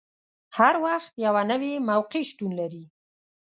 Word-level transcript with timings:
هر 0.57 0.75
وخت 0.85 1.11
یوه 1.25 1.41
نوې 1.51 1.73
موقع 1.89 2.21
شتون 2.29 2.51
لري. 2.59 2.83